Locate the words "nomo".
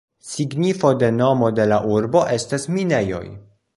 1.17-1.51